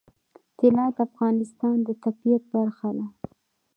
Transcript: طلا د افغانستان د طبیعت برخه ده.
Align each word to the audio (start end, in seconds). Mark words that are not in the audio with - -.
طلا 0.57 0.85
د 0.95 0.97
افغانستان 1.07 1.75
د 1.87 1.89
طبیعت 2.03 2.43
برخه 2.53 2.89
ده. 2.97 3.07